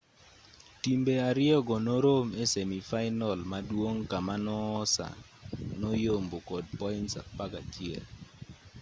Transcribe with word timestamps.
timbe 0.81 1.13
ariyogo 1.29 1.75
norom 1.87 2.27
e 2.43 2.43
semi 2.53 2.79
fainal 2.89 3.39
maduong' 3.51 4.03
kama 4.11 4.35
noosa 4.45 5.07
noyombo 5.81 6.37
kod 6.49 6.65
points 6.79 7.13
11 7.39 7.99